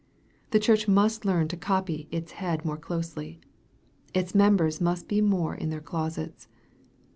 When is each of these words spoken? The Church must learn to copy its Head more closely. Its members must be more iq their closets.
The 0.49 0.57
Church 0.59 0.87
must 0.87 1.25
learn 1.25 1.47
to 1.49 1.55
copy 1.55 2.07
its 2.09 2.31
Head 2.31 2.65
more 2.65 2.75
closely. 2.75 3.39
Its 4.15 4.33
members 4.33 4.81
must 4.81 5.07
be 5.07 5.21
more 5.21 5.55
iq 5.55 5.69
their 5.69 5.79
closets. 5.79 6.47